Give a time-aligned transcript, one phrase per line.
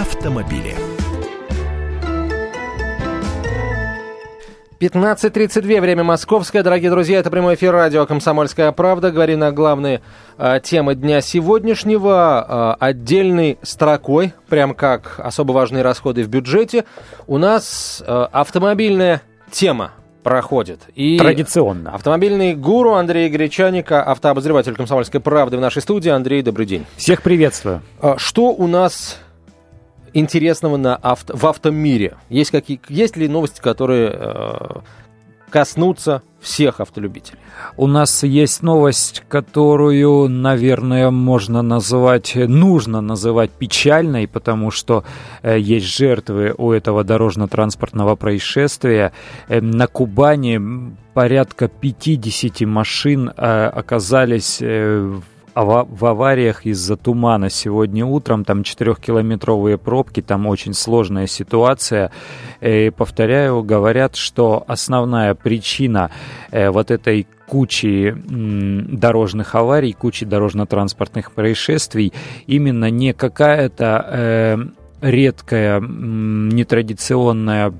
[0.00, 0.74] автомобили.
[4.80, 6.62] 15.32, время московское.
[6.62, 9.10] Дорогие друзья, это прямой эфир радио «Комсомольская правда».
[9.10, 10.00] Говорим на главные
[10.38, 12.76] э, темы дня сегодняшнего.
[12.80, 16.86] Э, отдельной строкой, прям как особо важные расходы в бюджете,
[17.26, 19.20] у нас э, автомобильная
[19.50, 19.92] тема
[20.22, 20.80] проходит.
[20.94, 21.94] И Традиционно.
[21.94, 26.08] Автомобильный гуру Андрей Гречаника, автообозреватель «Комсомольской правды» в нашей студии.
[26.08, 26.86] Андрей, добрый день.
[26.96, 27.82] Всех приветствую.
[28.16, 29.18] Что у нас
[30.14, 32.16] интересного на авто, в автомире?
[32.28, 34.80] Есть, какие, есть ли новости, которые э,
[35.50, 37.38] коснутся всех автолюбителей?
[37.76, 45.04] У нас есть новость, которую, наверное, можно называть, нужно называть печальной, потому что
[45.42, 49.12] э, есть жертвы у этого дорожно-транспортного происшествия.
[49.48, 58.04] Э, на Кубани порядка 50 машин э, оказались э, в в авариях из-за тумана сегодня
[58.04, 62.10] утром, там 4-километровые пробки, там очень сложная ситуация.
[62.60, 66.10] И, повторяю, говорят, что основная причина
[66.50, 72.12] э, вот этой кучи дорожных аварий, кучи дорожно-транспортных происшествий
[72.46, 74.56] именно не какая-то э,
[75.00, 77.72] редкая, нетрадиционная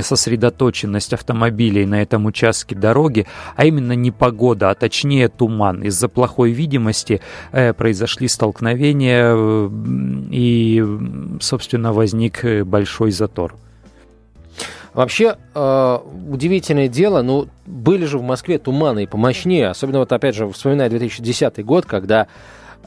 [0.00, 5.82] сосредоточенность автомобилей на этом участке дороги, а именно не погода, а точнее туман.
[5.82, 7.20] Из-за плохой видимости
[7.52, 9.70] э, произошли столкновения э,
[10.30, 10.84] и,
[11.40, 13.54] собственно, возник э, большой затор.
[14.92, 15.98] Вообще, э,
[16.30, 20.88] удивительное дело, ну, были же в Москве туманы и помощнее, особенно вот, опять же, вспоминая
[20.88, 22.28] 2010 год, когда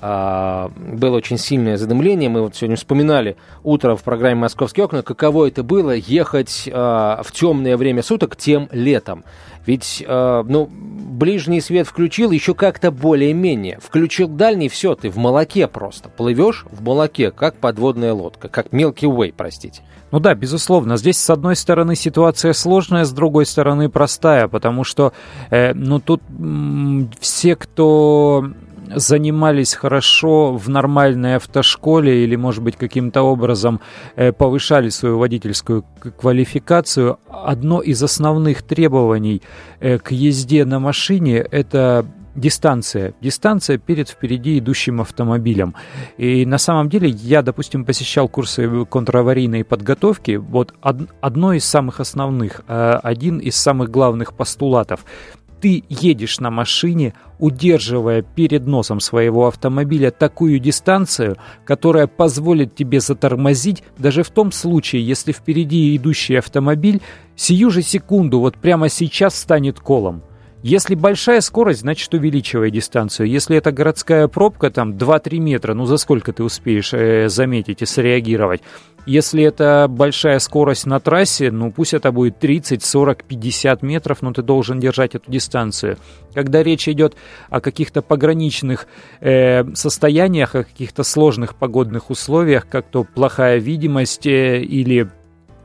[0.01, 2.29] было очень сильное задымление.
[2.29, 7.31] Мы вот сегодня вспоминали утро в программе «Московские окна», каково это было ехать а, в
[7.31, 9.23] темное время суток тем летом.
[9.65, 13.79] Ведь, а, ну, ближний свет включил еще как-то более-менее.
[13.81, 16.09] Включил дальний, все, ты в молоке просто.
[16.09, 19.81] Плывешь в молоке, как подводная лодка, как Milky Way, простите.
[20.11, 20.97] Ну да, безусловно.
[20.97, 25.13] Здесь, с одной стороны, ситуация сложная, с другой стороны, простая, потому что,
[25.51, 28.49] э, ну, тут м- все, кто
[28.95, 33.79] занимались хорошо в нормальной автошколе или, может быть, каким-то образом
[34.15, 35.85] э, повышали свою водительскую
[36.19, 39.41] квалификацию, одно из основных требований
[39.79, 42.05] э, к езде на машине– это
[42.35, 43.13] дистанция.
[43.21, 45.75] Дистанция перед впереди идущим автомобилем.
[46.17, 50.35] И на самом деле я, допустим, посещал курсы контраварийной подготовки.
[50.37, 55.05] Вот од- одно из самых основных, э, один из самых главных постулатов–
[55.59, 63.83] ты едешь на машине, удерживая перед носом своего автомобиля такую дистанцию, которая позволит тебе затормозить
[63.97, 67.01] даже в том случае, если впереди идущий автомобиль
[67.35, 70.23] сию же секунду, вот прямо сейчас станет колом.
[70.61, 73.27] Если большая скорость, значит увеличивай дистанцию.
[73.29, 77.85] Если это городская пробка, там 2-3 метра, ну за сколько ты успеешь э, заметить и
[77.85, 78.61] среагировать?
[79.05, 84.33] Если это большая скорость на трассе, ну пусть это будет 30, 40, 50 метров, но
[84.33, 85.97] ты должен держать эту дистанцию.
[86.33, 87.15] Когда речь идет
[87.49, 88.87] о каких-то пограничных
[89.21, 95.09] э, состояниях, о каких-то сложных погодных условиях, как то плохая видимость э, или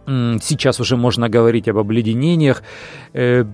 [0.07, 2.63] Сейчас уже можно говорить об обледенениях.
[3.15, 3.47] Э,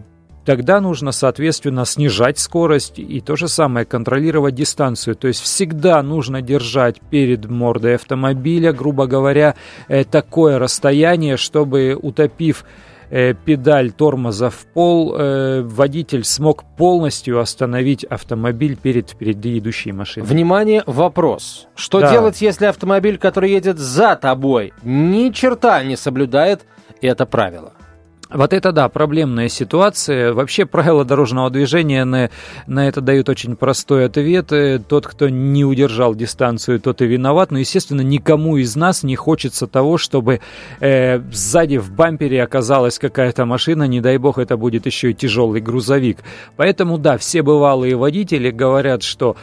[0.50, 5.14] тогда нужно, соответственно, снижать скорость и то же самое контролировать дистанцию.
[5.14, 9.54] То есть всегда нужно держать перед мордой автомобиля, грубо говоря,
[9.86, 12.64] э, такое расстояние, чтобы утопив
[13.10, 20.26] э, педаль тормоза в пол, э, водитель смог полностью остановить автомобиль перед впереди идущей машиной.
[20.26, 21.68] Внимание, вопрос.
[21.76, 22.10] Что да.
[22.10, 26.62] делать, если автомобиль, который едет за тобой, ни черта не соблюдает
[27.00, 27.74] это правило?
[28.32, 30.32] Вот это, да, проблемная ситуация.
[30.32, 32.30] Вообще правила дорожного движения на,
[32.68, 34.52] на это дают очень простой ответ.
[34.52, 37.50] Э, тот, кто не удержал дистанцию, тот и виноват.
[37.50, 40.40] Но, естественно, никому из нас не хочется того, чтобы
[40.78, 43.84] э, сзади в бампере оказалась какая-то машина.
[43.84, 46.18] Не дай бог, это будет еще и тяжелый грузовик.
[46.56, 49.36] Поэтому, да, все бывалые водители говорят, что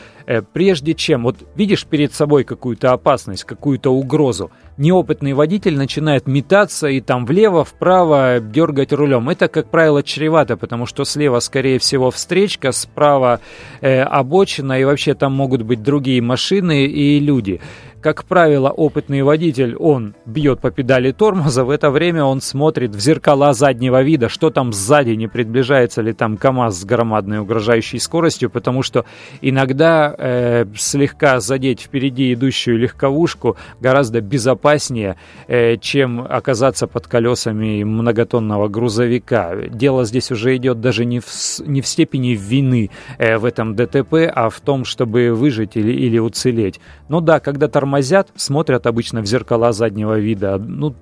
[0.54, 7.02] прежде чем, вот видишь перед собой какую-то опасность, какую-то угрозу, неопытный водитель начинает метаться и
[7.02, 9.30] там влево, вправо дергать рулем.
[9.30, 13.40] Это, как правило, чревато, потому что слева, скорее всего, встречка, справа
[13.82, 17.62] э, обочина, и вообще там могут быть другие машины и люди.
[18.00, 23.00] Как правило, опытный водитель, он бьет по педали тормоза, в это время он смотрит в
[23.00, 28.52] зеркала заднего вида, что там сзади, не приближается ли там КАМАЗ с громадной угрожающей скоростью,
[28.52, 29.06] потому что
[29.42, 35.16] иногда э, слегка задеть впереди идущую легковушку гораздо безопаснее,
[35.48, 39.56] э, чем оказаться под колесами многотонного грузовика.
[39.56, 41.26] Дело здесь уже идет даже не в,
[41.66, 46.20] не в степени вины э, в этом ДТП, а в том, чтобы выжить или, или
[46.20, 46.80] уцелеть.
[47.10, 50.58] Ну да, когда тормозит тормозят, смотрят обычно в зеркала заднего вида.
[50.58, 50.94] Ну,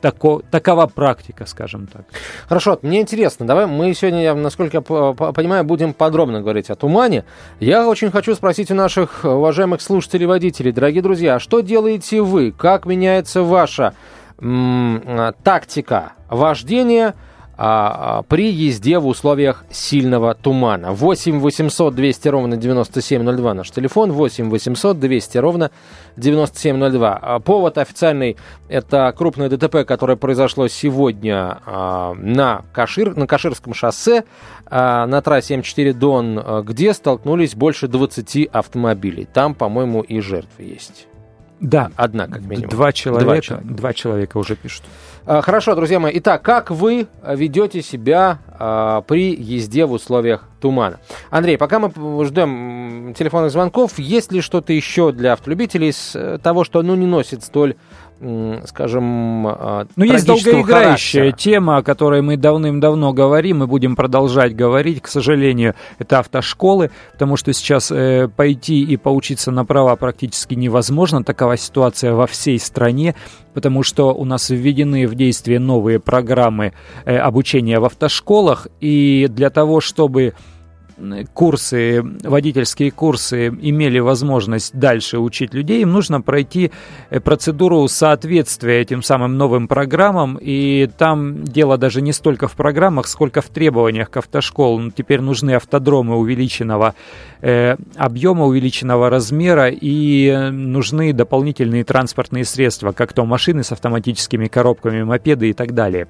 [0.00, 2.04] тако, такова практика, скажем так.
[2.48, 7.24] Хорошо, мне интересно, давай мы сегодня, насколько я понимаю, будем подробно говорить о тумане.
[7.60, 12.52] Я очень хочу спросить у наших уважаемых слушателей водителей, дорогие друзья, что делаете вы?
[12.52, 13.92] Как меняется ваша
[14.40, 17.14] м- тактика вождения–
[17.62, 20.92] а, а, при езде в условиях сильного тумана.
[20.92, 25.70] 8 800 200 ровно 9702 наш телефон, 8 800 200 ровно
[26.16, 27.18] 9702.
[27.20, 28.38] А, повод официальный–
[28.70, 34.24] это крупное ДТП, которое произошло сегодня на, Кашир, на Каширском шоссе
[34.70, 39.28] на трассе М4 Дон, где столкнулись больше 20 автомобилей.
[39.30, 41.09] Там, по-моему, и жертвы есть.
[41.60, 41.90] Да.
[41.96, 42.70] Одна, как минимум.
[42.70, 44.84] Два человека, два человека, два человека уже пишут.
[45.26, 46.12] А, хорошо, друзья мои.
[46.16, 51.00] Итак, как вы ведете себя а, при езде в условиях тумана?
[51.30, 56.64] Андрей, пока мы ждем телефонных звонков, есть ли что-то еще для автолюбителей из э, того,
[56.64, 57.76] что ну, не носит столь
[58.66, 61.52] скажем, а, Ну, есть долгоиграющая характера.
[61.52, 67.36] тема, о которой мы давным-давно говорим и будем продолжать говорить, к сожалению, это автошколы, потому
[67.36, 73.14] что сейчас э, пойти и поучиться на права практически невозможно, такова ситуация во всей стране,
[73.54, 76.74] потому что у нас введены в действие новые программы
[77.06, 80.34] э, обучения в автошколах, и для того, чтобы
[81.34, 86.70] курсы, водительские курсы имели возможность дальше учить людей, им нужно пройти
[87.10, 93.06] э, процедуру соответствия этим самым новым программам, и там дело даже не столько в программах,
[93.06, 94.90] сколько в требованиях к автошколам.
[94.90, 96.94] Теперь нужны автодромы увеличенного
[97.40, 105.02] э, объема, увеличенного размера, и нужны дополнительные транспортные средства, как то машины с автоматическими коробками,
[105.02, 106.08] мопеды и так далее.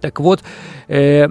[0.00, 0.42] Так вот,
[0.88, 1.28] э,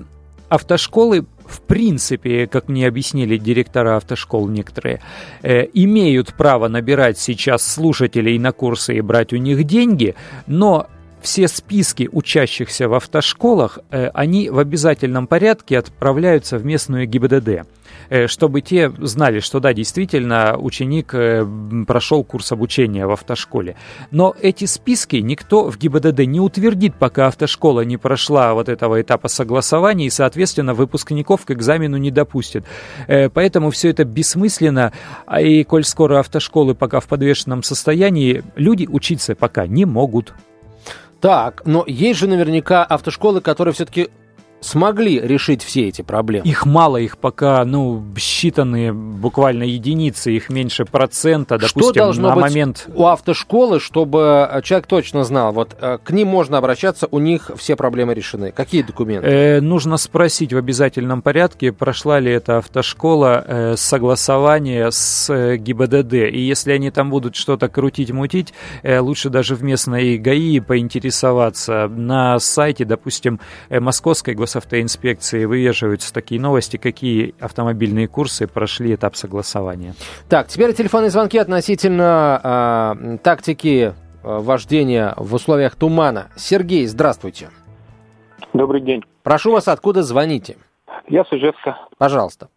[0.50, 5.02] автошколы в принципе, как мне объяснили директора автошкол некоторые,
[5.42, 10.16] э, имеют право набирать сейчас слушателей на курсы и брать у них деньги,
[10.48, 10.88] но
[11.22, 17.66] все списки учащихся в автошколах, э, они в обязательном порядке отправляются в местную ГИБДД.
[18.10, 21.46] Э, чтобы те знали, что да, действительно, ученик э,
[21.88, 23.76] прошел курс обучения в автошколе.
[24.10, 29.28] Но эти списки никто в ГИБДД не утвердит, пока автошкола не прошла вот этого этапа
[29.28, 32.66] согласования, и, соответственно, выпускников к экзамену не допустят.
[33.08, 34.92] Э, поэтому все это бессмысленно,
[35.28, 40.34] а и коль скоро автошколы пока в подвешенном состоянии, люди учиться пока не могут.
[41.22, 44.10] Так, но есть же наверняка автошколы, которые все-таки
[44.62, 46.48] смогли решить все эти проблемы?
[46.48, 52.36] Их мало, их пока, ну, считанные буквально единицы, их меньше процента, допустим, Что должно на
[52.36, 52.88] быть момент...
[52.94, 57.76] у автошколы, чтобы человек точно знал, вот э, к ним можно обращаться, у них все
[57.76, 58.52] проблемы решены?
[58.52, 59.28] Какие документы?
[59.28, 66.14] Э, нужно спросить в обязательном порядке, прошла ли эта автошкола э, согласование с э, ГИБДД,
[66.14, 68.54] и если они там будут что-то крутить-мутить,
[68.84, 71.88] э, лучше даже в местной ГАИ поинтересоваться.
[71.88, 73.40] На сайте, допустим,
[73.70, 79.94] э, Московской госавтоинспекции выезжаются такие новости, какие автомобильные курсы прошли этап согласования.
[80.28, 83.94] Так, теперь телефонные звонки относительно э, тактики
[84.24, 86.30] вождения в условиях тумана.
[86.36, 87.50] Сергей, здравствуйте.
[88.54, 89.04] Добрый день.
[89.24, 90.58] Прошу вас, откуда звоните?
[91.08, 91.78] Я с Ижевска.
[91.98, 92.50] Пожалуйста.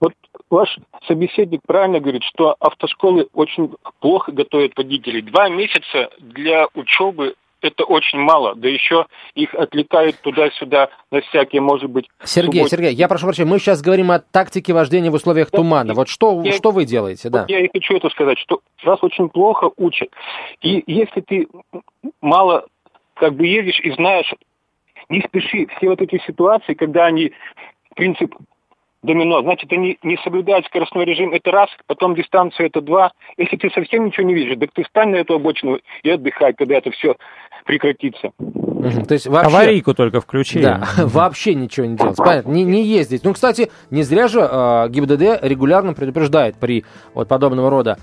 [0.00, 0.12] Вот
[0.50, 0.76] ваш
[1.06, 5.22] собеседник правильно говорит, что автошколы очень плохо готовят водителей.
[5.22, 8.54] Два месяца для учебы это очень мало.
[8.54, 12.08] Да еще их отвлекают туда-сюда на всякие, может быть...
[12.24, 12.76] Сергей, субботы.
[12.76, 15.94] Сергей, я прошу прощения, мы сейчас говорим о тактике вождения в условиях да, тумана.
[15.94, 17.30] Вот что, я, что вы делаете?
[17.30, 17.46] Да.
[17.48, 20.10] Я и хочу это сказать, что нас очень плохо учат.
[20.60, 21.48] И если ты
[22.20, 22.66] мало
[23.14, 24.32] как бы едешь и знаешь,
[25.08, 27.32] не спеши, все вот эти ситуации, когда они
[27.94, 28.34] принцип
[29.06, 29.42] домино.
[29.42, 33.12] Значит, они не соблюдают скоростной режим, это раз, потом дистанцию это два.
[33.38, 36.76] Если ты совсем ничего не видишь, так ты встань на эту обочину и отдыхай, когда
[36.76, 37.16] это все
[37.64, 38.32] прекратится.
[38.38, 39.48] То есть вообще...
[39.48, 40.60] Аварийку только включи.
[40.60, 42.16] Да, вообще ничего не делать.
[42.16, 43.24] Понятно, не, не ездить.
[43.24, 46.84] Ну, кстати, не зря же э, ГИБДД регулярно предупреждает при
[47.14, 47.98] вот подобного рода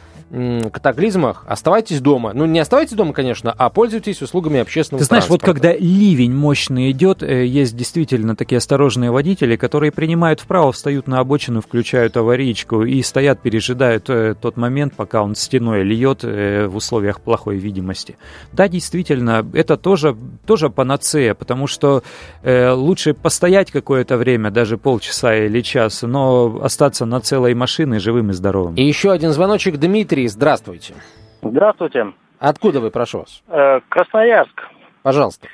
[0.72, 2.32] катаклизмах оставайтесь дома.
[2.34, 5.48] Ну, не оставайтесь дома, конечно, а пользуйтесь услугами общественного Ты знаешь, транспорта.
[5.48, 11.08] вот когда ливень мощный идет, э, есть действительно такие осторожные водители, которые принимают вправо, встают
[11.08, 16.68] на обочину, включают аварийку и стоят, пережидают э, тот момент, пока он стеной льет э,
[16.68, 18.18] в условиях плохой видимости.
[18.52, 22.04] Да, действительно, это тоже, тоже панацея, потому что
[22.44, 28.30] э, лучше постоять какое-то время, даже полчаса или час, но остаться на целой машине живым
[28.30, 28.76] и здоровым.
[28.76, 29.78] И еще один звоночек.
[29.78, 30.94] Дмитрий здравствуйте.
[31.42, 32.14] Здравствуйте.
[32.40, 33.42] Откуда вы, прошу вас?
[33.48, 34.64] Э, Красноярск.
[35.02, 35.48] Пожалуйста.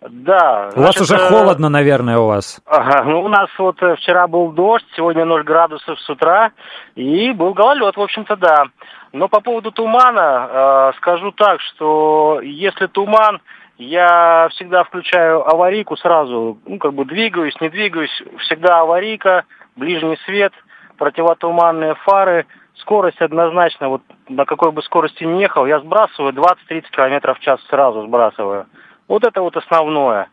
[0.00, 0.70] Да.
[0.76, 2.60] У вас уже э, холодно, наверное, у вас.
[2.66, 6.52] Ага, ну у нас вот э, вчера был дождь, сегодня 0 градусов с утра,
[6.94, 8.64] и был гололед, в общем-то, да.
[9.12, 13.40] Но по поводу тумана э, скажу так, что если туман,
[13.78, 19.44] я всегда включаю аварийку сразу, ну, как бы двигаюсь, не двигаюсь, всегда аварийка,
[19.76, 20.52] ближний свет,
[20.98, 27.34] противотуманные фары, скорость однозначно, вот на какой бы скорости ни ехал, я сбрасываю 20-30 км
[27.34, 28.66] в час сразу сбрасываю.
[29.06, 30.28] Вот это вот основное.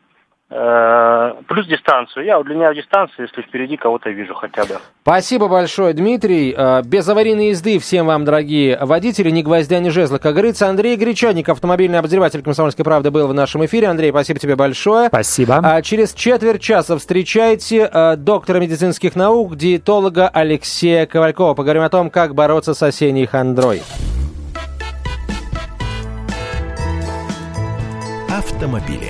[0.47, 2.23] Э, плюс дистанцию.
[2.23, 4.77] Я удлиняю дистанцию, если впереди кого-то вижу хотя бы.
[5.01, 6.53] Спасибо большое, Дмитрий.
[6.55, 10.19] Э, без аварийной езды всем вам, дорогие водители, ни гвоздя, ни жезла.
[10.19, 13.87] Как говорится, Андрей Гречаник, автомобильный обозреватель «Комсомольской правды» был в нашем эфире.
[13.87, 15.07] Андрей, спасибо тебе большое.
[15.07, 15.61] Спасибо.
[15.63, 21.55] А через четверть часа встречайте э, доктора медицинских наук, диетолога Алексея Ковалькова.
[21.55, 23.81] Поговорим о том, как бороться с осенней хандрой.
[28.29, 29.09] Автомобили